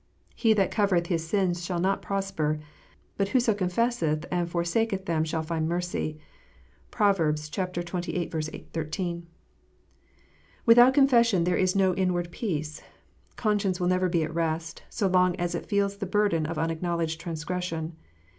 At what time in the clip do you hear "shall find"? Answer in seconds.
5.23-5.69